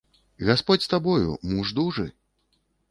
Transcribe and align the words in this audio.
Гасподзь 0.47 0.87
з 0.87 0.91
табою, 0.95 1.37
муж 1.53 1.77
дужы! 1.83 2.09